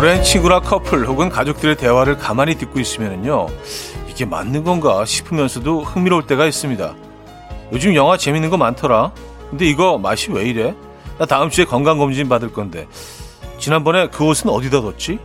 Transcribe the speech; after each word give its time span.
오랜 0.00 0.22
친구나 0.22 0.60
커플 0.60 1.06
혹은 1.06 1.28
가족들의 1.28 1.76
대화를 1.76 2.16
가만히 2.16 2.54
듣고 2.54 2.80
있으면요 2.80 3.48
이게 4.08 4.24
맞는 4.24 4.64
건가 4.64 5.04
싶으면서도 5.04 5.82
흥미로울 5.82 6.26
때가 6.26 6.46
있습니다. 6.46 6.94
요즘 7.74 7.94
영화 7.94 8.16
재밌는 8.16 8.48
거 8.48 8.56
많더라. 8.56 9.12
근데 9.50 9.66
이거 9.66 9.98
맛이 9.98 10.32
왜 10.32 10.44
이래? 10.44 10.74
나 11.18 11.26
다음 11.26 11.50
주에 11.50 11.66
건강검진 11.66 12.30
받을 12.30 12.50
건데. 12.50 12.88
지난번에 13.58 14.08
그 14.08 14.24
옷은 14.24 14.48
어디다 14.48 14.80
뒀지? 14.80 15.18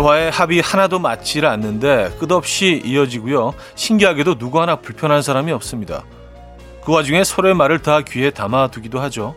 대화의 0.00 0.30
합이 0.30 0.60
하나도 0.60 0.98
맞지를 0.98 1.48
않는데 1.48 2.16
끝없이 2.18 2.80
이어지고요. 2.84 3.52
신기하게도 3.74 4.38
누구 4.38 4.60
하나 4.60 4.76
불편한 4.76 5.20
사람이 5.20 5.52
없습니다. 5.52 6.04
그 6.84 6.92
와중에 6.92 7.22
서로의 7.22 7.54
말을 7.54 7.80
다 7.80 8.00
귀에 8.00 8.30
담아두기도 8.30 8.98
하죠. 9.00 9.34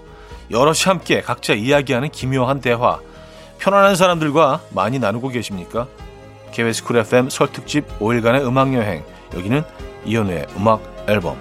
여럿이 0.51 0.83
함께 0.85 1.21
각자 1.21 1.53
이야기하는 1.53 2.09
기묘한 2.09 2.61
대화. 2.61 2.99
편안한 3.59 3.95
사람들과 3.95 4.61
많이 4.69 4.99
나누고 4.99 5.29
계십니까? 5.29 5.87
KBS 6.51 6.85
쿨 6.85 6.97
FM 6.97 7.29
설 7.29 7.51
특집 7.51 7.87
5일간의 7.99 8.45
음악 8.47 8.73
여행. 8.73 9.03
여기는 9.35 9.63
이연우의 10.05 10.47
음악 10.55 10.81
앨범. 11.07 11.37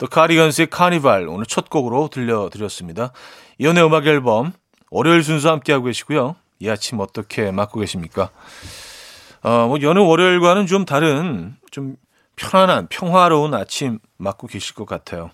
또 0.00 0.06
카리건스의 0.06 0.68
카니발 0.70 1.28
오늘 1.28 1.44
첫 1.44 1.68
곡으로 1.68 2.08
들려드렸습니다. 2.08 3.12
이연의 3.58 3.84
음악 3.84 4.06
앨범 4.06 4.52
월요일 4.90 5.22
순서 5.22 5.50
함께하고 5.50 5.84
계시고요. 5.84 6.36
이 6.58 6.70
아침 6.70 7.00
어떻게 7.00 7.50
맞고 7.50 7.80
계십니까? 7.80 8.30
어, 9.42 9.66
뭐 9.68 9.78
여느 9.82 9.98
월요일과는 9.98 10.66
좀 10.66 10.86
다른 10.86 11.54
좀 11.70 11.96
편안한 12.36 12.86
평화로운 12.88 13.52
아침 13.52 13.98
맞고 14.16 14.46
계실 14.46 14.74
것 14.74 14.86
같아요. 14.86 15.30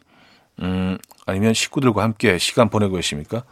음, 0.60 0.98
아니면 1.26 1.54
식구들과 1.54 2.02
함께 2.02 2.36
시간 2.38 2.68
보내고 2.68 2.96
계십니까? 2.96 3.44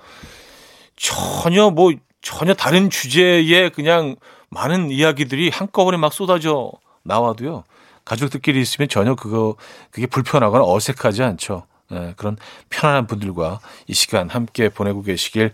전혀 0.97 1.71
뭐 1.71 1.93
전혀 2.23 2.55
다른 2.55 2.91
주제에 2.91 3.69
그냥 3.69 4.17
많은 4.49 4.91
이야기들이 4.91 5.51
한꺼번에 5.51 5.97
막 5.97 6.13
쏟아져 6.13 6.73
나와도요. 7.05 7.63
가족들끼리 8.05 8.61
있으면 8.61 8.89
전혀 8.89 9.15
그거 9.15 9.57
그게 9.91 10.07
불편하거나 10.07 10.65
어색하지 10.65 11.23
않죠. 11.23 11.67
네, 11.91 12.15
그런 12.17 12.37
편안한 12.71 13.07
분들과 13.07 13.61
이 13.87 13.95
시간 13.95 14.29
함께 14.31 14.69
보내고 14.69 15.03
계시길 15.03 15.53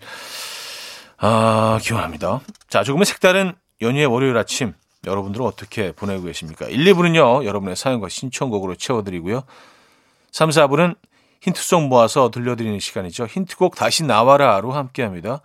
아, 1.17 1.77
기원합니다. 1.81 2.41
자, 2.69 2.83
조금은 2.83 3.05
색다른 3.05 3.53
연휴의 3.81 4.07
월요일 4.07 4.37
아침 4.37 4.73
여러분들은 5.05 5.45
어떻게 5.45 5.91
보내고 5.91 6.23
계십니까? 6.23 6.67
1, 6.67 6.83
2부는요, 6.85 7.45
여러분의 7.45 7.75
사연과 7.75 8.09
신청곡으로 8.09 8.75
채워드리고요. 8.75 9.43
3, 10.31 10.49
4부는 10.49 10.95
힌트송 11.41 11.89
모아서 11.89 12.29
들려드리는 12.29 12.79
시간이죠. 12.79 13.25
힌트곡 13.25 13.75
다시 13.75 14.03
나와라로 14.03 14.71
함께 14.71 15.03
합니다. 15.03 15.41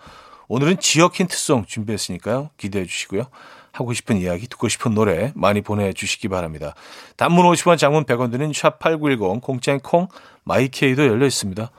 오늘은 0.49 0.79
지역 0.79 1.19
힌트송 1.19 1.67
준비했으니까요. 1.67 2.51
기대해 2.57 2.85
주시고요. 2.85 3.27
하고 3.77 3.93
싶은 3.93 4.17
이야기, 4.17 4.49
듣고 4.49 4.69
싶은 4.69 4.95
노래 4.95 5.33
많이 5.35 5.61
보내주시기 5.61 6.29
바랍니다. 6.29 6.75
단문 7.17 7.45
50원, 7.45 7.77
장문 7.77 8.05
100원 8.05 8.31
드는 8.33 8.53
샵8910, 8.53 9.43
공짜인 9.43 9.81
콩, 9.81 10.09
마이케이도 10.45 11.07
열려 11.07 11.27
있습니다. 11.27 11.71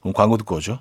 그럼 0.00 0.14
광고 0.14 0.38
듣고 0.38 0.56
오죠. 0.56 0.80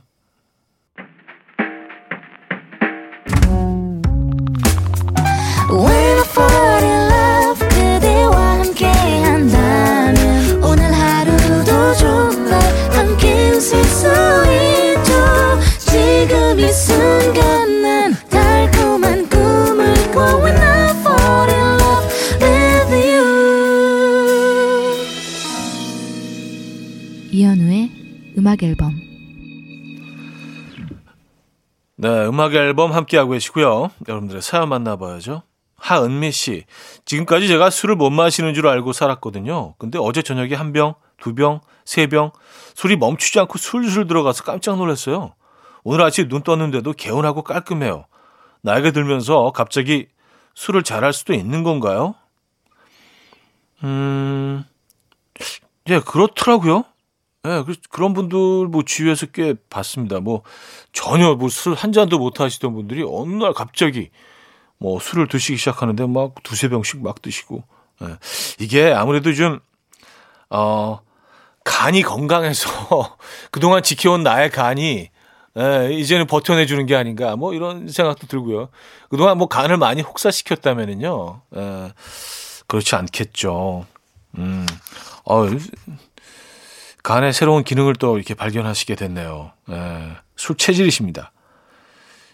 음악 32.43 32.55
앨범 32.55 32.91
함께하고 32.91 33.31
계시고요. 33.31 33.89
여러분들의 34.05 34.41
사연 34.41 34.67
만나봐야죠. 34.67 35.43
하은미 35.77 36.33
씨. 36.33 36.65
지금까지 37.05 37.47
제가 37.47 37.69
술을 37.69 37.95
못 37.95 38.09
마시는 38.09 38.53
줄 38.53 38.67
알고 38.67 38.91
살았거든요. 38.91 39.75
근데 39.77 39.97
어제 39.97 40.21
저녁에 40.21 40.53
한 40.53 40.73
병, 40.73 40.95
두 41.17 41.35
병, 41.35 41.61
세 41.85 42.07
병, 42.07 42.31
술이 42.75 42.97
멈추지 42.97 43.39
않고 43.39 43.57
술술 43.57 44.07
들어가서 44.07 44.43
깜짝 44.43 44.75
놀랐어요. 44.75 45.35
오늘 45.85 46.03
아침 46.03 46.27
눈 46.27 46.43
떴는데도 46.43 46.91
개운하고 46.91 47.43
깔끔해요. 47.43 48.07
나이가 48.61 48.91
들면서 48.91 49.51
갑자기 49.51 50.07
술을 50.53 50.83
잘할 50.83 51.13
수도 51.13 51.33
있는 51.33 51.63
건가요? 51.63 52.13
음, 53.85 54.65
예, 55.87 55.99
그렇더라고요. 56.01 56.83
예, 57.45 57.49
네, 57.49 57.63
그런 57.89 58.13
분들 58.13 58.37
뭐 58.69 58.83
주위에서 58.85 59.25
꽤 59.27 59.53
봤습니다. 59.69 60.19
뭐 60.19 60.43
전혀 60.93 61.33
뭐 61.35 61.47
술 61.47 61.75
한 61.75 61.91
잔도 61.91 62.17
못 62.19 62.39
하시던 62.39 62.73
분들이 62.73 63.03
어느 63.07 63.33
날 63.33 63.53
갑자기 63.53 64.09
뭐 64.77 64.99
술을 64.99 65.27
드시기 65.27 65.57
시작하는데 65.57 66.05
막 66.07 66.35
두세 66.43 66.69
병씩 66.69 67.01
막 67.03 67.21
드시고. 67.21 67.63
예. 68.03 68.17
이게 68.59 68.91
아무래도 68.93 69.33
좀, 69.33 69.59
어, 70.49 70.99
간이 71.65 72.01
건강해서 72.03 72.69
그동안 73.51 73.83
지켜온 73.83 74.23
나의 74.23 74.49
간이 74.51 75.09
예, 75.57 75.89
이제는 75.93 76.27
버텨내주는 76.27 76.85
게 76.87 76.95
아닌가, 76.95 77.35
뭐 77.35 77.53
이런 77.53 77.87
생각도 77.87 78.25
들고요. 78.27 78.69
그동안 79.09 79.37
뭐 79.37 79.47
간을 79.47 79.77
많이 79.77 80.01
혹사시켰다면은요, 80.01 81.41
예, 81.57 81.93
그렇지 82.67 82.95
않겠죠. 82.95 83.85
음, 84.39 84.65
어, 85.25 85.45
간의 87.03 87.33
새로운 87.33 87.63
기능을 87.63 87.95
또 87.95 88.17
이렇게 88.17 88.33
발견하시게 88.33 88.95
됐네요. 88.95 89.51
예, 89.69 90.15
술 90.37 90.55
체질이십니다. 90.55 91.33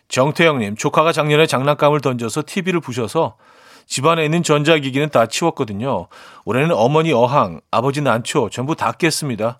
정태영님, 0.07 0.75
조카가 0.75 1.12
작년에 1.12 1.47
장난감을 1.47 2.02
던져서 2.02 2.44
TV를 2.46 2.79
부셔서 2.79 3.35
집안에 3.88 4.24
있는 4.24 4.44
전자기기는 4.44 5.09
다 5.09 5.25
치웠거든요. 5.25 6.08
올해는 6.46 6.75
어머니 6.75 7.12
어항, 7.12 7.59
아버지 7.72 8.02
난초 8.02 8.50
전부 8.52 8.75
다 8.75 8.91
깼습니다. 8.91 9.59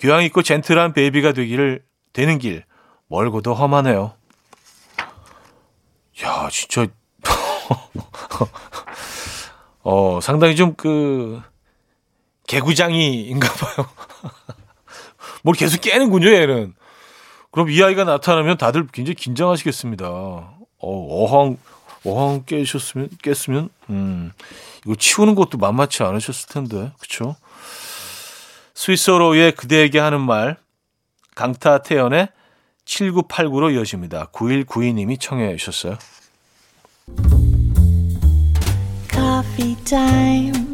교양 0.00 0.24
있고 0.24 0.42
젠틀한 0.42 0.92
베이비가 0.92 1.32
되기를 1.32 1.84
되는 2.12 2.38
길 2.38 2.64
멀고도 3.06 3.54
험하네요. 3.54 4.14
야, 6.24 6.48
진짜 6.50 6.86
어, 9.82 10.18
상당히 10.20 10.56
좀 10.56 10.74
그 10.76 11.40
개구장이인가 12.46 13.48
봐요. 13.52 13.88
뭘 15.42 15.56
계속 15.56 15.80
깨는군요, 15.80 16.28
얘는. 16.28 16.74
그럼 17.50 17.70
이 17.70 17.82
아이가 17.82 18.04
나타나면 18.04 18.56
다들 18.58 18.86
굉장히 18.92 19.14
긴장하시겠습니다. 19.14 20.08
어, 20.08 20.64
어항, 20.80 21.56
어항 22.04 22.44
깨셨으면, 22.44 23.10
깼으면, 23.22 23.68
음, 23.90 24.32
이거 24.84 24.94
치우는 24.96 25.34
것도 25.34 25.58
만만치 25.58 26.02
않으셨을 26.02 26.48
텐데, 26.48 26.92
그쵸? 26.98 27.36
스위스어로의 28.74 29.52
그대에게 29.52 29.98
하는 29.98 30.20
말, 30.20 30.56
강타 31.34 31.82
태연의 31.82 32.28
7989로 32.84 33.72
이어집니다. 33.74 34.26
9192님이 34.32 35.18
청해 35.20 35.56
주셨어요. 35.56 35.96
Coffee 39.10 39.76
time. 39.84 40.73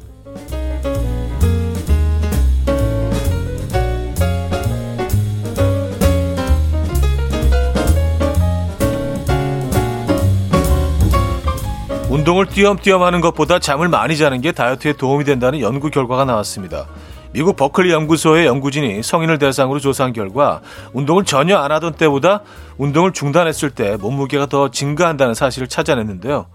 운동을 12.11 12.45
띄엄띄엄 12.47 13.03
하는 13.03 13.21
것보다 13.21 13.57
잠을 13.57 13.87
많이 13.87 14.17
자는 14.17 14.41
게 14.41 14.51
다이어트에 14.51 14.91
도움이 14.91 15.23
된다는 15.23 15.61
연구 15.61 15.89
결과가 15.89 16.25
나왔습니다. 16.25 16.85
미국 17.31 17.55
버클리 17.55 17.89
연구소의 17.89 18.45
연구진이 18.47 19.01
성인을 19.01 19.37
대상으로 19.37 19.79
조사한 19.79 20.11
결과 20.11 20.59
운동을 20.91 21.23
전혀 21.23 21.55
안 21.55 21.71
하던 21.71 21.93
때보다 21.93 22.41
운동을 22.77 23.13
중단했을 23.13 23.69
때 23.69 23.95
몸무게가 23.95 24.47
더 24.47 24.69
증가한다는 24.69 25.33
사실을 25.33 25.69
찾아냈는데요. 25.69 26.47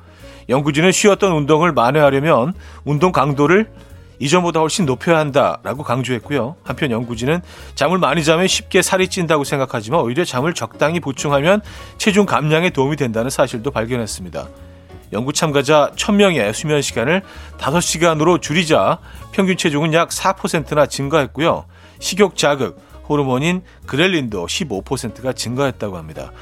연구진은 0.50 0.92
쉬었던 0.92 1.32
운동을 1.32 1.72
만회하려면 1.72 2.52
운동 2.84 3.10
강도를 3.10 3.70
이전보다 4.18 4.60
훨씬 4.60 4.84
높여야 4.84 5.18
한다라고 5.18 5.84
강조했고요. 5.84 6.56
한편 6.64 6.90
연구진은 6.90 7.40
잠을 7.74 7.96
많이 7.96 8.22
자면 8.24 8.46
쉽게 8.46 8.82
살이 8.82 9.08
찐다고 9.08 9.44
생각하지만 9.44 10.00
오히려 10.00 10.22
잠을 10.22 10.52
적당히 10.52 11.00
보충하면 11.00 11.62
체중 11.96 12.26
감량에 12.26 12.68
도움이 12.68 12.96
된다는 12.96 13.30
사실도 13.30 13.70
발견했습니다. 13.70 14.65
연구 15.12 15.32
참가자 15.32 15.90
1000명의 15.96 16.52
수면 16.52 16.82
시간을 16.82 17.22
5시간으로 17.58 18.40
줄이자 18.40 18.98
평균 19.32 19.56
체중은 19.56 19.92
약 19.94 20.10
4%나 20.10 20.86
증가했고요. 20.86 21.64
식욕 22.00 22.36
자극, 22.36 22.80
호르몬인 23.08 23.62
그렐린도 23.86 24.46
15%가 24.46 25.32
증가했다고 25.32 25.96
합니다. 25.96 26.32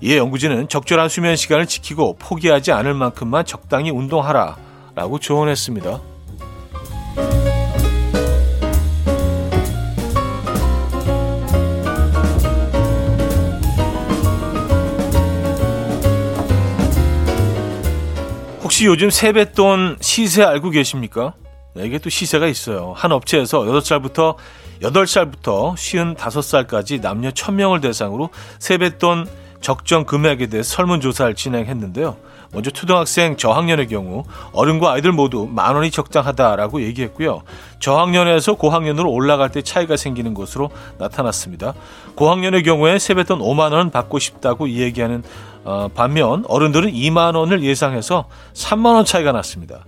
이에 0.00 0.16
연구진은 0.16 0.68
적절한 0.68 1.08
수면 1.08 1.36
시간을 1.36 1.66
지키고 1.66 2.16
포기하지 2.18 2.72
않을 2.72 2.94
만큼만 2.94 3.44
적당히 3.44 3.90
운동하라라고 3.90 5.18
조언했습니다. 5.20 6.11
혹시 18.82 18.88
요즘 18.88 19.10
세뱃돈 19.10 19.98
시세 20.00 20.42
알고 20.42 20.70
계십니까? 20.70 21.34
네, 21.76 21.86
이게 21.86 21.98
또 21.98 22.10
시세가 22.10 22.48
있어요. 22.48 22.94
한 22.96 23.12
업체에서 23.12 23.60
8살부터 23.60 24.34
8살부터 24.82 25.76
55살까지 25.76 27.00
남녀 27.00 27.30
1000명을 27.30 27.80
대상으로 27.80 28.30
세뱃돈 28.58 29.28
적정 29.60 30.04
금액에 30.04 30.48
대해 30.48 30.64
설문조사를 30.64 31.36
진행했는데요. 31.36 32.16
먼저 32.52 32.70
초등학생 32.70 33.36
저학년의 33.36 33.88
경우 33.88 34.24
어른과 34.52 34.92
아이들 34.92 35.10
모두 35.10 35.48
만 35.50 35.74
원이 35.74 35.90
적당하다라고 35.90 36.82
얘기했고요. 36.82 37.42
저학년에서 37.80 38.54
고학년으로 38.54 39.10
올라갈 39.10 39.50
때 39.50 39.62
차이가 39.62 39.96
생기는 39.96 40.34
것으로 40.34 40.70
나타났습니다. 40.98 41.72
고학년의 42.14 42.62
경우에 42.62 42.98
세뱃돈 42.98 43.40
5만 43.40 43.72
원 43.72 43.90
받고 43.90 44.18
싶다고 44.18 44.68
얘기하는 44.68 45.22
어, 45.64 45.88
반면 45.94 46.44
어른들은 46.48 46.92
2만 46.92 47.36
원을 47.36 47.62
예상해서 47.62 48.26
3만 48.52 48.94
원 48.94 49.04
차이가 49.04 49.32
났습니다. 49.32 49.84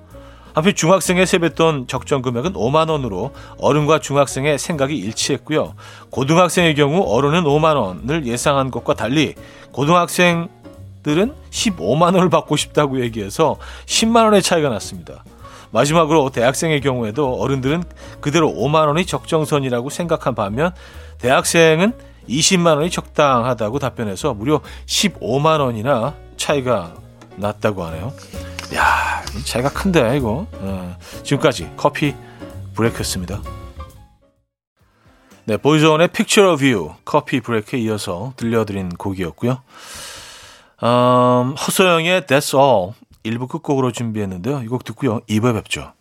한편 0.55 0.75
중학생의 0.75 1.26
세뱃돈 1.26 1.88
적정 1.88 2.22
금액은 2.22 2.52
5만 2.52 2.88
원으로 2.88 3.32
어른과 3.58 3.99
중학생의 3.99 4.58
생각이 4.58 4.96
일치했고요. 4.96 5.75
고등학생의 6.10 6.76
경우 6.76 7.02
어른은 7.02 7.43
5만 7.43 7.76
원을 7.76 8.25
예상한 8.25 8.70
것과 8.70 8.94
달리 8.94 9.34
고등학생 9.72 10.49
들은 11.04 11.32
15만 11.50 12.16
원을 12.16 12.28
받고 12.28 12.56
싶다고 12.56 13.00
얘기해서 13.00 13.56
10만 13.86 14.24
원의 14.24 14.42
차이가 14.42 14.68
났습니다. 14.68 15.22
마지막으로 15.70 16.30
대학생의 16.30 16.80
경우에도 16.80 17.34
어른들은 17.34 17.84
그대로 18.20 18.50
5만 18.52 18.88
원이 18.88 19.06
적정선이라고 19.06 19.90
생각한 19.90 20.34
반면 20.34 20.72
대학생은 21.18 21.92
20만 22.28 22.76
원이 22.76 22.90
적당하다고 22.90 23.78
답변해서 23.78 24.34
무려 24.34 24.60
15만 24.86 25.60
원이나 25.60 26.14
차이가 26.36 26.94
났다고 27.36 27.84
하네요. 27.84 28.12
야, 28.74 29.22
차이가 29.44 29.68
큰데 29.68 30.16
이거. 30.16 30.46
어, 30.52 30.96
지금까지 31.22 31.70
커피 31.76 32.14
브레이크였습니다. 32.74 33.40
네, 35.46 35.56
보이존의 35.58 36.08
Picture 36.08 36.50
of 36.52 36.64
You 36.64 36.94
커피 37.04 37.40
브레이크에 37.40 37.78
이어서 37.80 38.32
들려드린 38.36 38.90
곡이었고요. 38.90 39.60
음, 40.84 41.54
허소영의 41.54 42.22
That's 42.22 42.54
All 42.58 42.92
일부 43.22 43.46
끝곡으로 43.48 43.90
준비했는데요. 43.92 44.62
이 44.62 44.66
곡 44.69 44.84
듣고요. 44.84 45.20
2부에 45.20 45.54
뵙죠. 45.54 45.92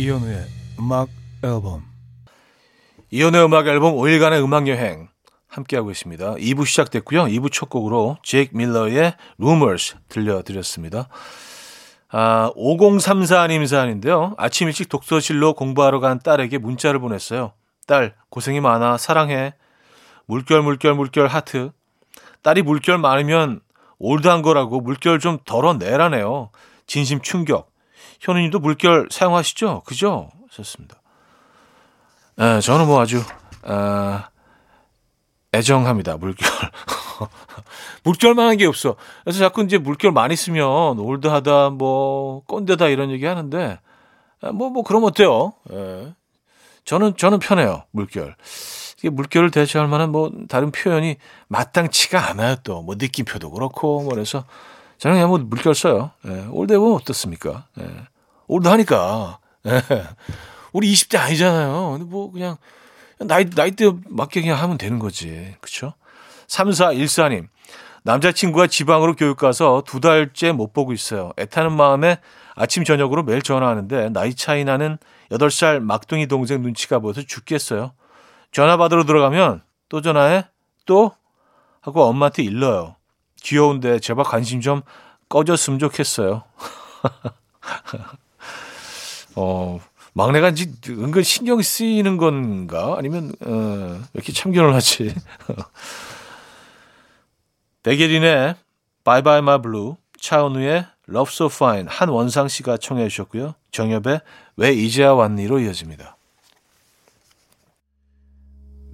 이현우의 0.00 0.46
음악 0.78 1.10
앨범 1.44 1.84
이현우의 3.10 3.44
음악 3.44 3.66
앨범 3.66 3.96
5일간의 3.96 4.42
음악 4.42 4.66
여행 4.66 5.08
함께하고 5.46 5.90
있습니다. 5.90 6.36
2부 6.36 6.64
시작됐고요. 6.64 7.24
2부 7.24 7.52
첫 7.52 7.68
곡으로 7.68 8.16
제이크 8.22 8.56
밀러의 8.56 9.12
Rumors 9.38 9.96
들려드렸습니다. 10.08 11.08
아, 12.08 12.50
5034님 12.56 13.66
사연인데요. 13.66 14.34
아침 14.38 14.68
일찍 14.68 14.88
독서실로 14.88 15.52
공부하러 15.52 16.00
간 16.00 16.18
딸에게 16.18 16.56
문자를 16.56 16.98
보냈어요. 16.98 17.52
딸, 17.86 18.14
고생이 18.30 18.60
많아. 18.60 18.96
사랑해. 18.96 19.52
물결, 20.24 20.62
물결, 20.62 20.94
물결, 20.94 21.26
하트. 21.26 21.72
딸이 22.40 22.62
물결 22.62 22.96
많으면 22.96 23.60
올드한 23.98 24.40
거라고 24.40 24.80
물결 24.80 25.18
좀 25.18 25.40
덜어내라네요. 25.44 26.52
진심 26.86 27.20
충격. 27.20 27.70
현우님도 28.20 28.58
물결 28.60 29.08
사용하시죠? 29.10 29.82
그죠? 29.86 30.30
좋습니다. 30.50 30.96
에, 32.38 32.60
저는 32.60 32.86
뭐 32.86 33.00
아주 33.00 33.22
아, 33.62 34.28
애정합니다. 35.52 36.16
물결. 36.16 36.48
물결만 38.04 38.48
한 38.48 38.56
게 38.56 38.66
없어. 38.66 38.96
그래서 39.24 39.38
자꾸 39.40 39.62
이제 39.62 39.78
물결 39.78 40.12
많이 40.12 40.36
쓰면 40.36 40.98
올드하다, 40.98 41.70
뭐 41.70 42.42
꼰대다 42.46 42.88
이런 42.88 43.10
얘기 43.10 43.26
하는데 43.26 43.78
뭐뭐 44.42 44.70
뭐 44.70 44.82
그럼 44.84 45.04
어때요? 45.04 45.54
에. 45.72 46.14
저는 46.84 47.16
저는 47.16 47.38
편해요. 47.40 47.84
물결. 47.90 48.36
이게 48.98 49.10
물결을 49.10 49.50
대체할 49.50 49.86
만한 49.88 50.10
뭐 50.12 50.30
다른 50.48 50.70
표현이 50.72 51.16
마땅치가 51.48 52.30
않아요. 52.30 52.56
또 52.64 52.82
뭐 52.82 52.94
느낌표도 52.98 53.50
그렇고 53.50 54.00
뭐 54.02 54.10
그래서 54.14 54.44
저는 55.00 55.16
그냥 55.16 55.30
뭐 55.30 55.38
물결 55.38 55.74
써요. 55.74 56.10
예, 56.26 56.46
old해 56.50 56.69
보이면 56.69 56.94
어떻습니까? 56.94 57.64
예. 57.80 57.88
old 58.48 58.68
하니까. 58.68 59.38
예. 59.66 59.82
우리 60.72 60.92
20대 60.92 61.18
아니잖아요. 61.18 61.92
근데 61.92 62.04
뭐 62.04 62.30
그냥 62.30 62.58
나이, 63.18 63.46
나이대 63.46 63.92
맞게 64.08 64.42
그냥 64.42 64.58
하면 64.60 64.76
되는 64.76 64.98
거지. 64.98 65.56
그쵸? 65.62 65.94
3414님. 66.48 67.48
남자친구가 68.02 68.66
지방으로 68.66 69.16
교육 69.16 69.38
가서 69.38 69.82
두 69.86 70.00
달째 70.00 70.52
못 70.52 70.74
보고 70.74 70.92
있어요. 70.92 71.32
애타는 71.38 71.72
마음에 71.72 72.18
아침, 72.54 72.84
저녁으로 72.84 73.22
매일 73.22 73.40
전화하는데 73.40 74.10
나이 74.10 74.34
차이 74.34 74.64
나는 74.64 74.98
8살 75.30 75.80
막둥이 75.80 76.26
동생 76.26 76.60
눈치가 76.60 76.98
보여서 76.98 77.22
죽겠어요. 77.22 77.92
전화 78.52 78.76
받으러 78.76 79.04
들어가면 79.04 79.62
또 79.88 80.02
전화해? 80.02 80.44
또? 80.84 81.12
하고 81.80 82.04
엄마한테 82.04 82.42
일러요. 82.42 82.96
귀여운데 83.42 84.00
제발 84.00 84.24
관심 84.24 84.60
좀 84.60 84.82
꺼졌으면 85.28 85.78
좋겠어요. 85.78 86.42
어, 89.36 89.80
막내가 90.12 90.50
이제 90.50 90.70
은근 90.88 91.22
신경 91.22 91.62
쓰이는 91.62 92.16
건가? 92.16 92.96
아니면, 92.98 93.32
어, 93.40 94.00
이렇게 94.12 94.32
참견을 94.32 94.74
하지? 94.74 95.14
백예린의 97.82 98.56
Bye 99.04 99.22
Bye 99.22 99.38
My 99.38 99.62
Blue, 99.62 99.94
차은우의 100.20 100.86
Love 101.08 101.32
So 101.32 101.46
Fine, 101.46 101.88
한원상 101.88 102.48
씨가 102.48 102.76
청해 102.76 103.08
주셨고요. 103.08 103.54
정엽의 103.72 104.20
왜 104.56 104.72
이제야 104.72 105.12
왔니로 105.12 105.60
이어집니다. 105.60 106.16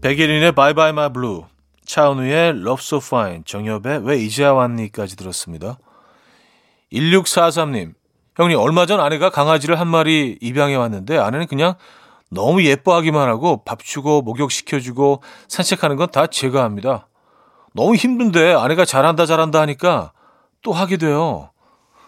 백예린의 0.02 0.52
Bye 0.52 0.90
My 0.90 1.12
Blue, 1.12 1.44
차은우의 1.86 2.50
Love 2.50 2.76
So 2.80 2.98
Fine, 3.02 3.42
정엽의 3.44 4.00
왜 4.04 4.18
이제야 4.18 4.52
왔니까지 4.52 5.16
들었습니다. 5.16 5.78
1643님, 6.92 7.94
형님, 8.36 8.58
얼마 8.58 8.86
전 8.86 9.00
아내가 9.00 9.30
강아지를 9.30 9.78
한 9.80 9.88
마리 9.88 10.38
입양해 10.40 10.74
왔는데 10.74 11.18
아내는 11.18 11.46
그냥 11.46 11.74
너무 12.30 12.64
예뻐하기만 12.64 13.28
하고 13.28 13.62
밥 13.64 13.82
주고 13.82 14.20
목욕시켜주고 14.22 15.22
산책하는 15.48 15.96
건 15.96 16.10
다 16.10 16.26
제가 16.26 16.64
합니다. 16.64 17.08
너무 17.72 17.94
힘든데 17.94 18.54
아내가 18.54 18.84
잘한다 18.84 19.26
잘한다 19.26 19.60
하니까 19.60 20.12
또 20.62 20.72
하게 20.72 20.96
돼요. 20.96 21.50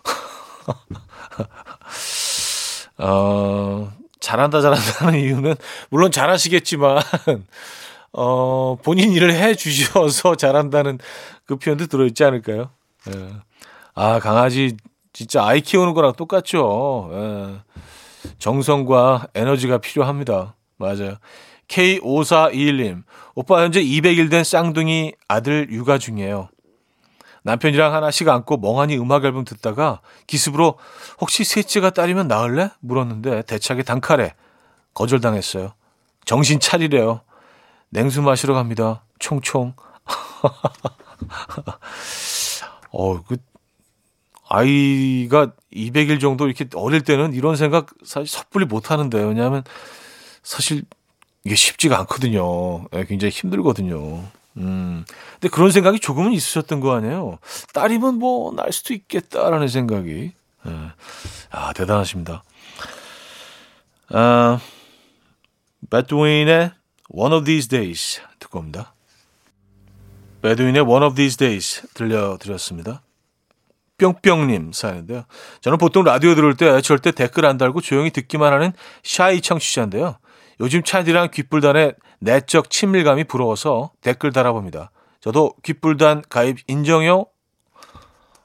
어, 2.99 3.93
잘한다 4.21 4.61
잘한다 4.61 5.07
하는 5.07 5.21
이유는 5.21 5.55
물론 5.91 6.11
잘하시겠지만 6.11 7.01
어, 8.13 8.77
본인 8.83 9.13
일을 9.13 9.33
해 9.33 9.55
주셔서 9.55 10.35
잘한다는 10.37 10.99
그 11.45 11.57
표현도 11.57 11.87
들어있지 11.87 12.25
않을까요? 12.25 12.71
예. 13.09 13.29
아, 13.95 14.19
강아지 14.21 14.77
진짜 15.13 15.45
아이 15.45 15.61
키우는 15.61 15.95
거랑 15.95 16.15
똑같죠. 16.15 17.11
예. 17.13 17.61
정성과 18.39 19.29
에너지가 19.35 19.79
필요합니다. 19.79 20.55
맞아요. 20.77 21.17
K5421님, 21.69 23.03
오빠 23.35 23.63
현재 23.63 23.83
200일 23.83 24.31
된 24.31 24.43
쌍둥이 24.43 25.13
아들 25.29 25.69
육아 25.71 25.99
중이에요. 25.99 26.49
남편이랑 27.43 27.95
하나씩 27.95 28.29
안고 28.29 28.59
멍하니 28.59 28.99
음악 28.99 29.25
앨범 29.25 29.45
듣다가 29.45 30.01
기습으로 30.27 30.79
혹시 31.21 31.45
셋째가 31.45 31.91
딸이면 31.91 32.29
나을래? 32.29 32.71
물었는데 32.81 33.43
대차게 33.43 33.85
단칼에 33.85 34.35
거절당했어요. 34.95 35.73
정신 36.25 36.61
차리래요. 36.61 37.23
냉수 37.91 38.23
마시러 38.23 38.55
갑니다. 38.55 39.05
총총. 39.19 39.75
어, 42.91 43.23
그 43.23 43.37
아이가 44.49 45.53
200일 45.73 46.21
정도 46.21 46.47
이렇게 46.47 46.67
어릴 46.75 47.03
때는 47.03 47.35
이런 47.35 47.57
생각 47.57 47.89
사실 48.05 48.27
섣불리 48.29 48.65
못 48.65 48.91
하는데 48.91 49.23
왜냐하면 49.23 49.63
사실 50.43 50.85
이게 51.45 51.55
쉽지가 51.55 51.99
않거든요. 52.01 52.87
네, 52.91 53.05
굉장히 53.05 53.31
힘들거든요. 53.31 54.25
음. 54.57 55.05
근데 55.35 55.49
그런 55.49 55.71
생각이 55.71 56.01
조금은 56.01 56.33
있으셨던 56.33 56.81
거 56.81 56.95
아니에요? 56.95 57.39
딸이면 57.75 58.19
뭐 58.19 58.53
날 58.55 58.73
수도 58.73 58.95
있겠다라는 58.95 59.69
생각이. 59.69 60.33
네. 60.65 60.73
아, 61.51 61.73
대단하십니다. 61.75 62.43
아, 64.11 64.59
배드윈의 65.91 66.73
One 67.09 67.35
of 67.35 67.45
These 67.45 67.69
Days 67.69 68.21
듣고 68.39 68.59
옵니다. 68.59 68.95
배드윈의 70.43 70.83
One 70.83 71.05
of 71.05 71.15
These 71.15 71.37
Days 71.37 71.87
들려드렸습니다. 71.95 73.03
뿅뿅님 73.99 74.73
사연인데요. 74.73 75.25
저는 75.61 75.79
보통 75.79 76.05
라디오 76.05 76.35
들을 76.35 76.57
때 76.57 76.81
절대 76.81 77.11
댓글 77.11 77.47
안 77.47 77.59
달고 77.59 77.81
조용히 77.81 78.11
듣기만 78.11 78.53
하는 78.53 78.73
샤이 79.03 79.41
청취자인데요. 79.41 80.19
요즘 80.61 80.83
차디랑 80.83 81.31
귓불단의 81.31 81.95
내적 82.21 82.71
친밀감이 82.71 83.25
부러워서 83.25 83.93
댓글 84.01 84.33
달아봅니다. 84.33 84.91
저도 85.21 85.55
귓불단 85.63 86.23
가입 86.29 86.59
인정요? 86.69 87.27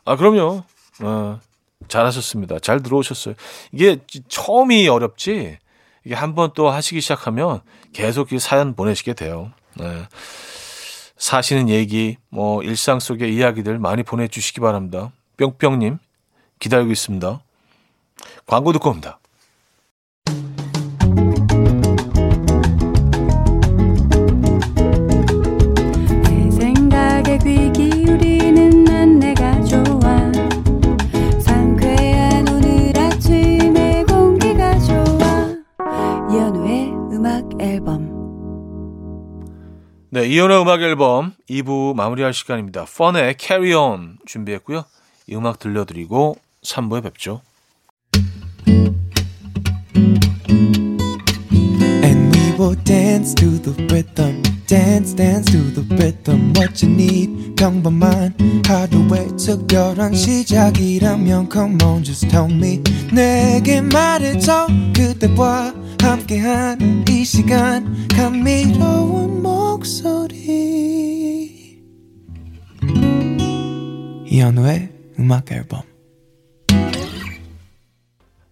아, 0.05 0.15
그럼요. 0.15 0.63
어, 1.01 1.39
잘하셨습니다. 1.87 2.59
잘 2.59 2.81
들어오셨어요. 2.81 3.35
이게 3.71 3.97
처음이 4.27 4.87
어렵지, 4.87 5.57
이게 6.05 6.15
한 6.15 6.35
번 6.35 6.51
또 6.53 6.69
하시기 6.69 7.01
시작하면 7.01 7.61
계속 7.93 8.31
이 8.33 8.39
사연 8.39 8.75
보내시게 8.75 9.13
돼요. 9.13 9.51
네. 9.75 10.07
사시는 11.17 11.69
얘기, 11.69 12.17
뭐, 12.29 12.61
일상 12.63 12.99
속의 12.99 13.33
이야기들 13.33 13.79
많이 13.79 14.03
보내주시기 14.03 14.59
바랍니다. 14.59 15.11
뿅뿅님, 15.37 15.97
기다리고 16.59 16.91
있습니다. 16.91 17.41
광고 18.45 18.73
듣고 18.73 18.89
옵니다. 18.89 19.19
네, 40.13 40.27
이현의 40.27 40.61
음악 40.61 40.83
앨범 40.83 41.33
2부 41.49 41.95
마무리할 41.95 42.35
시간입니다. 42.35 42.85
펀의 42.85 43.35
Carry 43.39 43.73
On 43.73 44.19
준비했고요. 44.27 44.85
이 45.25 45.35
음악 45.35 45.57
들려드리고 45.57 46.37
3부에 46.63 47.01
뵙죠. 47.01 47.41
시작이라면 60.13 61.49
come 61.51 61.77
on 61.83 62.03
just 62.03 62.27
tell 62.27 62.53
me 62.53 62.83
내게 63.11 63.81
말해줘 63.81 64.67
그대와 64.95 65.73
함께한 65.99 67.03
이 67.09 67.25
시간 67.25 68.07
감미로운 68.15 69.41
목소리 69.73 71.49
이현우의 74.27 74.89
음악 75.17 75.51
앨범 75.51 75.81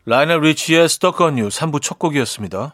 라이오넬 0.06 0.40
리치의 0.40 0.90
Stuck 0.90 1.30
on 1.32 1.39
You 1.39 1.50
3부 1.50 1.80
첫 1.80 2.00
곡이었습니다. 2.00 2.74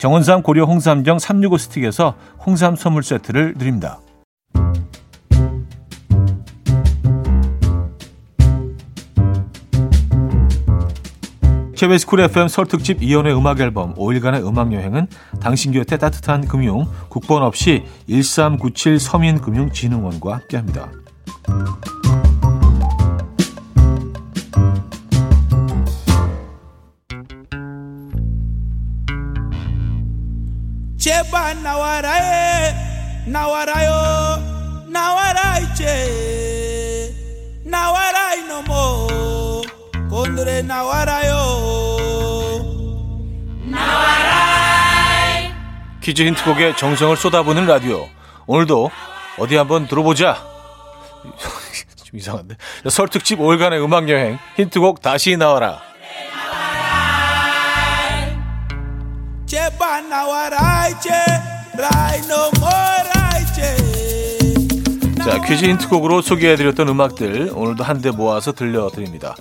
정원삼 0.00 0.42
고려 0.42 0.64
홍삼정 0.64 1.18
365 1.18 1.58
스틱에서 1.58 2.14
홍삼 2.46 2.74
선물 2.74 3.02
세트를 3.02 3.52
드립니다. 3.58 4.00
KBS 11.76 12.06
쿨 12.06 12.20
FM 12.20 12.48
설 12.48 12.64
특집 12.64 13.02
이연의 13.02 13.36
음악 13.36 13.60
앨범 13.60 13.94
5일간의 13.94 14.46
음악 14.46 14.72
여행은 14.72 15.06
당신 15.38 15.70
곁에 15.70 15.98
따뜻한 15.98 16.46
금융 16.46 16.86
국번 17.10 17.42
없이 17.42 17.84
1397 18.08 18.98
서민금융진흥원과 18.98 20.32
함께합니다. 20.32 20.90
제발 31.00 31.62
나와라에 31.62 32.74
나와라요 33.26 34.84
나와라 34.86 35.58
이제 35.58 37.10
나와라 37.64 38.34
이놈어 38.34 39.08
곤드레 40.10 40.60
나와라요 40.60 41.32
나와라 43.64 44.50
퀴즈 46.02 46.22
힌트곡에 46.22 46.76
정성을 46.76 47.16
쏟아부는 47.16 47.66
라디오. 47.66 48.08
오늘도 48.46 48.90
어디 49.38 49.56
한번 49.56 49.86
들어보자. 49.86 50.42
좀 52.04 52.18
이상한데. 52.18 52.56
설 52.88 53.06
특집 53.08 53.38
5일간의 53.38 53.84
음악여행. 53.84 54.38
힌트곡 54.56 55.02
다시 55.02 55.36
나와라 55.36 55.89
자 65.24 65.40
퀴즈 65.46 65.64
힌트곡으로 65.66 66.20
소개해드렸던 66.20 66.88
음악들 66.88 67.52
오늘도 67.54 67.84
한데 67.84 68.10
모아서 68.10 68.50
들려드립니다. 68.50 69.36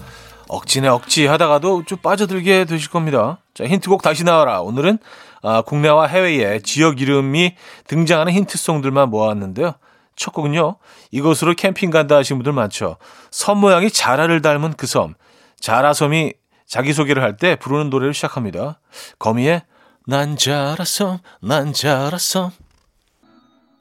억지네 0.48 0.88
억지 0.88 1.26
하다가도 1.26 1.86
좀 1.86 1.98
빠져들게 1.98 2.66
되실 2.66 2.92
겁니다. 2.92 3.40
자 3.56 3.66
힌트곡 3.66 4.04
다시 4.04 4.24
나와라. 4.24 4.62
오늘은 4.62 5.00
아, 5.42 5.62
국내와 5.62 6.06
해외의 6.06 6.62
지역 6.62 7.02
이름이 7.02 7.56
등장하는 7.88 8.34
힌트송들만 8.34 9.10
모았는데요. 9.10 9.74
첫 10.16 10.34
곡은요 10.34 10.76
이곳으로 11.10 11.56
캠핑 11.56 11.90
간다 11.90 12.18
하신 12.18 12.38
분들 12.38 12.54
많죠. 12.54 12.98
섬 13.32 13.58
모양이 13.58 13.90
자라를 13.90 14.44
닮은 14.44 14.74
그 14.74 14.86
섬. 14.86 15.16
자라섬이 15.62 16.34
자기소개를 16.68 17.24
할 17.24 17.38
때 17.38 17.56
부르는 17.56 17.90
노래를 17.90 18.14
시작합니다. 18.14 18.80
거미의 19.18 19.64
난 20.10 20.38
자라서 20.38 21.20
난 21.40 21.72
자라서 21.72 22.52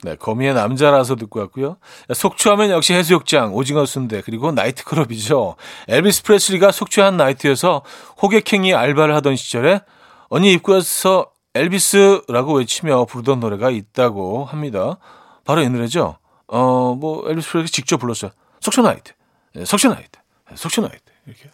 네, 0.02 0.14
거미의 0.14 0.52
남자라서 0.52 1.16
듣고 1.16 1.40
왔고요. 1.40 1.78
속초하면 2.14 2.68
역시 2.70 2.92
해수욕장, 2.92 3.54
오징어 3.54 3.86
순대, 3.86 4.20
그리고 4.20 4.52
나이트클럽이죠. 4.52 5.56
엘비스 5.88 6.24
프레슬리가 6.24 6.70
속초한 6.70 7.16
나이트에서 7.16 7.82
호객행위 8.20 8.74
알바를 8.74 9.14
하던 9.16 9.36
시절에 9.36 9.80
언니 10.28 10.52
입구에서 10.52 11.32
엘비스라고 11.54 12.58
외치며 12.58 13.06
부르던 13.06 13.40
노래가 13.40 13.70
있다고 13.70 14.44
합니다. 14.44 14.98
바로 15.46 15.62
이 15.62 15.68
노래죠. 15.70 16.18
어, 16.46 16.94
뭐 16.94 17.24
엘비스 17.26 17.48
프레슬리 17.48 17.70
직접 17.70 17.96
불렀어요. 17.96 18.32
속초 18.60 18.82
나이트, 18.82 19.14
네, 19.54 19.64
속초 19.64 19.88
나이트, 19.88 20.10
네, 20.50 20.56
속초 20.56 20.82
나이트 20.82 21.00
이렇게. 21.26 21.50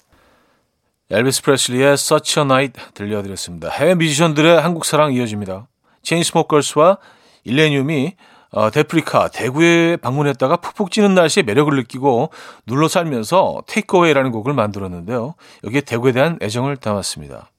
엘비스 1.11 1.43
프레슬리의 1.43 1.93
Such 1.95 2.41
a 2.41 2.45
Night 2.45 2.81
들려드렸습니다. 2.95 3.69
해외 3.69 3.95
뮤지션들의 3.95 4.61
한국 4.61 4.87
사랑 4.87 5.13
이어집니다. 5.13 5.69
체인스모커스와 6.03 6.99
일레니움이 7.45 8.15
어, 8.53 8.71
데프리카 8.71 9.29
대구에 9.29 9.97
방문했다가 9.97 10.59
푹푹 10.59 10.91
찌는 10.93 11.15
날씨에 11.15 11.43
매력을 11.43 11.75
느끼고 11.75 12.31
눌러 12.67 12.89
살면서 12.89 13.65
테이크어웨이라는 13.67 14.31
곡을 14.31 14.55
만들었는데요. 14.55 15.35
여기에 15.65 15.83
대구에 15.83 16.13
대한 16.13 16.39
애정을 16.41 16.77
담았습니다. 16.77 17.51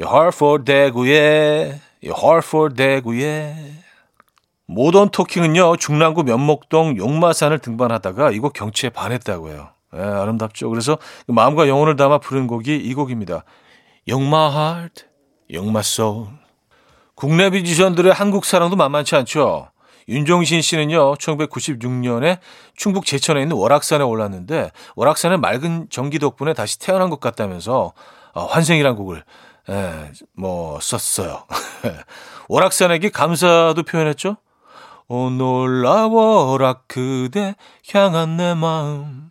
Heart 0.00 0.36
for 0.36 0.64
대구에 0.64 1.80
heart 2.04 2.46
for 2.46 2.74
대구에 2.74 3.54
모던 4.66 5.08
토킹은요 5.08 5.76
중랑구 5.78 6.22
면목동 6.22 6.98
용마산을 6.98 7.58
등반하다가 7.58 8.30
이곳 8.30 8.52
경치에 8.52 8.90
반했다고 8.90 9.48
해요. 9.48 9.70
예, 9.94 10.00
아름답죠. 10.00 10.68
그래서 10.70 10.98
그 11.26 11.32
마음과 11.32 11.68
영혼을 11.68 11.96
담아 11.96 12.18
부른 12.18 12.46
곡이 12.46 12.76
이 12.76 12.94
곡입니다. 12.94 13.44
Heart, 14.08 15.04
Young 15.50 15.70
My 15.70 15.80
Soul. 15.80 16.28
국내 17.14 17.50
뮤지션들의 17.50 18.12
한국 18.12 18.44
사랑도 18.44 18.76
만만치 18.76 19.16
않죠. 19.16 19.70
윤종신 20.08 20.62
씨는요, 20.62 21.14
1996년에 21.16 22.38
충북 22.74 23.04
제천에 23.04 23.42
있는 23.42 23.56
월악산에 23.56 24.02
올랐는데, 24.04 24.70
월악산의 24.96 25.38
맑은 25.38 25.88
전기 25.90 26.18
덕분에 26.18 26.54
다시 26.54 26.78
태어난 26.78 27.10
것 27.10 27.20
같다면서, 27.20 27.92
어, 28.32 28.44
환생이란 28.46 28.96
곡을, 28.96 29.22
예, 29.68 30.12
뭐, 30.32 30.80
썼어요. 30.80 31.44
월악산에게 32.48 33.10
감사도 33.10 33.82
표현했죠? 33.82 34.36
오, 35.08 35.28
놀라워라, 35.28 36.82
그대 36.86 37.54
향한 37.92 38.38
내 38.38 38.54
마음. 38.54 39.30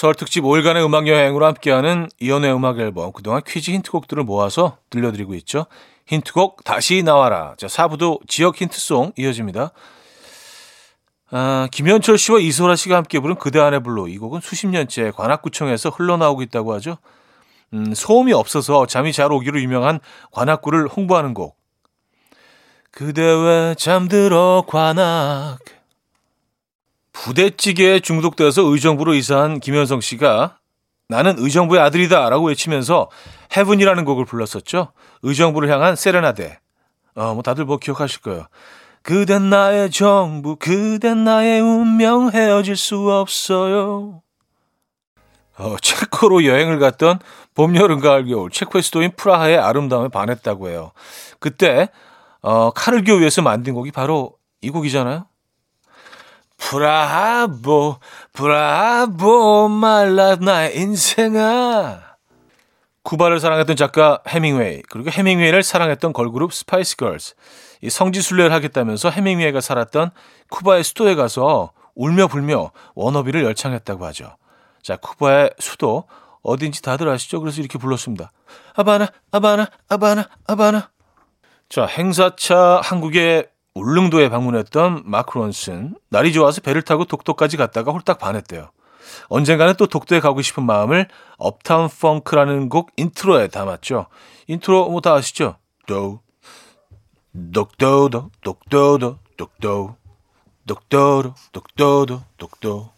설 0.00 0.14
특집 0.14 0.44
5일간의 0.44 0.82
음악 0.82 1.08
여행으로 1.08 1.44
함께하는 1.44 2.08
이연의 2.20 2.54
음악 2.54 2.78
앨범 2.78 3.12
그동안 3.12 3.42
퀴즈 3.46 3.70
힌트곡들을 3.70 4.24
모아서 4.24 4.78
들려드리고 4.88 5.34
있죠. 5.34 5.66
힌트곡 6.06 6.64
다시 6.64 7.02
나와라. 7.02 7.52
자, 7.58 7.66
4부도 7.66 8.26
지역 8.26 8.58
힌트송 8.58 9.12
이어집니다. 9.18 9.72
아, 11.32 11.68
김현철 11.70 12.16
씨와 12.16 12.38
이소라 12.38 12.76
씨가 12.76 12.96
함께 12.96 13.20
부른 13.20 13.34
그대 13.34 13.60
안에 13.60 13.80
불러 13.80 14.08
이 14.08 14.16
곡은 14.16 14.40
수십 14.40 14.68
년째 14.68 15.10
관악구청에서 15.10 15.90
흘러나오고 15.90 16.40
있다고 16.40 16.72
하죠. 16.76 16.96
음, 17.74 17.92
소음이 17.92 18.32
없어서 18.32 18.86
잠이 18.86 19.12
잘 19.12 19.30
오기로 19.30 19.60
유명한 19.60 20.00
관악구를 20.30 20.88
홍보하는 20.88 21.34
곡. 21.34 21.58
그대 22.90 23.20
왜 23.20 23.74
잠들어 23.74 24.64
관악 24.66 25.58
부대찌개에 27.22 28.00
중독돼서 28.00 28.62
의정부로 28.62 29.12
이사한 29.12 29.60
김현성 29.60 30.00
씨가 30.00 30.56
나는 31.06 31.34
의정부의 31.38 31.82
아들이다 31.82 32.30
라고 32.30 32.46
외치면서 32.46 33.10
헤븐이라는 33.54 34.04
곡을 34.06 34.24
불렀었죠. 34.24 34.92
의정부를 35.22 35.70
향한 35.70 35.96
세레나데. 35.96 36.58
어, 37.16 37.34
뭐 37.34 37.42
다들 37.42 37.66
뭐 37.66 37.76
기억하실 37.76 38.22
거예요. 38.22 38.46
그댄 39.02 39.50
나의 39.50 39.90
정부, 39.90 40.56
그댄 40.56 41.24
나의 41.24 41.60
운명 41.60 42.30
헤어질 42.32 42.76
수 42.76 43.10
없어요. 43.10 44.22
어, 45.58 45.76
체코로 45.82 46.46
여행을 46.46 46.78
갔던 46.78 47.18
봄, 47.54 47.76
여름, 47.76 48.00
가을, 48.00 48.24
겨울 48.26 48.50
체코의 48.50 48.82
수도인 48.82 49.12
프라하의 49.16 49.58
아름다움에 49.58 50.08
반했다고 50.08 50.70
해요. 50.70 50.92
그때 51.38 51.90
어, 52.40 52.70
카를 52.70 53.04
교 53.04 53.16
위에서 53.16 53.42
만든 53.42 53.74
곡이 53.74 53.90
바로 53.90 54.38
이 54.62 54.70
곡이잖아요. 54.70 55.26
브라보, 56.70 57.96
브라보, 58.32 59.68
my 59.68 59.91
life 59.91 60.36
나의 60.36 60.76
인생아. 60.76 61.98
쿠바를 63.02 63.40
사랑했던 63.40 63.74
작가 63.74 64.22
헤밍웨이, 64.28 64.82
그리고 64.88 65.10
헤밍웨이를 65.10 65.64
사랑했던 65.64 66.12
걸그룹 66.12 66.54
스파이스 66.54 66.94
걸스. 66.94 67.34
이 67.80 67.90
성지순례를 67.90 68.52
하겠다면서 68.52 69.10
헤밍웨이가 69.10 69.60
살았던 69.60 70.12
쿠바의 70.50 70.84
수도에 70.84 71.16
가서 71.16 71.72
울며 71.96 72.28
불며 72.28 72.70
Wannabe를 72.94 73.42
열창했다고 73.42 74.06
하죠. 74.06 74.36
자, 74.80 74.94
쿠바의 74.94 75.54
수도 75.58 76.04
어딘지 76.42 76.82
다들 76.82 77.08
아시죠? 77.08 77.40
그래서 77.40 77.60
이렇게 77.60 77.78
불렀습니다. 77.78 78.30
아바나, 78.76 79.08
아바나, 79.32 79.66
아바나, 79.88 80.28
아바나. 80.46 80.90
자, 81.68 81.86
행사차 81.86 82.80
한국의 82.84 83.48
울릉도에 83.74 84.28
방문했던 84.28 85.02
마크 85.04 85.38
론슨 85.38 85.96
날이 86.08 86.32
좋아서 86.32 86.60
배를 86.60 86.82
타고 86.82 87.04
독도까지 87.04 87.56
갔다가 87.56 87.92
홀딱 87.92 88.18
반했대요. 88.18 88.70
언젠가는 89.28 89.74
또 89.76 89.86
독도에 89.86 90.20
가고 90.20 90.42
싶은 90.42 90.64
마음을 90.64 91.08
Uptown 91.38 91.88
Funk라는 91.88 92.68
곡 92.68 92.90
인트로에 92.96 93.48
담았죠. 93.48 94.06
인트로 94.48 94.90
뭐 94.90 95.00
다 95.00 95.14
아시죠? 95.14 95.56
도 95.86 96.20
독도도 97.52 98.30
독도도 98.42 99.18
독도 99.36 99.96
독도도 100.66 101.34
독도도 101.52 102.22
독도 102.36 102.90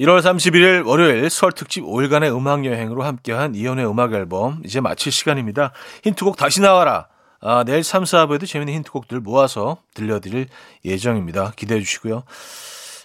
1월 0.00 0.20
31일 0.20 0.86
월요일 0.86 1.30
설 1.30 1.52
특집 1.52 1.82
5일간의 1.82 2.36
음악 2.36 2.66
여행으로 2.66 3.02
함께한 3.02 3.54
이연의 3.54 3.88
음악 3.88 4.12
앨범 4.12 4.60
이제 4.64 4.80
마칠 4.80 5.10
시간입니다. 5.10 5.72
힌트곡 6.04 6.36
다시 6.36 6.60
나와라. 6.60 7.08
아, 7.40 7.64
내일 7.64 7.82
3, 7.82 8.04
4부에도 8.04 8.46
재밌는 8.46 8.74
힌트곡들 8.74 9.20
모아서 9.20 9.78
들려드릴 9.94 10.48
예정입니다. 10.84 11.52
기대해 11.56 11.80
주시고요. 11.80 12.24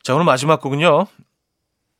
자, 0.03 0.13
오늘 0.13 0.25
마지막 0.25 0.61
곡은요. 0.61 1.07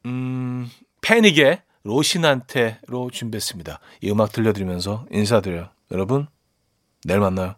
음, 0.08 0.70
패닉의 1.02 1.62
로신한테로 1.84 3.12
준비했습니다. 3.12 3.80
이 4.02 4.12
음악 4.12 4.32
들려드리면서 4.32 5.06
인사드려요. 5.12 5.70
여러분, 5.92 6.28
내일 7.06 7.20
만나요. 7.20 7.56